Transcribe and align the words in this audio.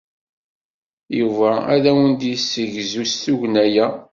Yuba 1.19 1.51
ad 1.73 1.83
awen-d-yessegzu 1.91 3.03
s 3.11 3.13
tugna-a. 3.23 3.87